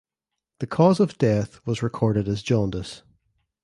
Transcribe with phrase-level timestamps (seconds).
[0.61, 3.03] The cause of death was recorded as jaundice.